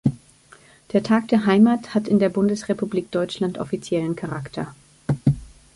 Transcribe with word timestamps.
Der 0.93 1.03
Tag 1.03 1.27
der 1.27 1.45
Heimat 1.45 1.93
hat 1.93 2.07
in 2.07 2.17
der 2.17 2.29
Bundesrepublik 2.29 3.11
Deutschland 3.11 3.59
offiziellen 3.59 4.15
Charakter. 4.15 4.73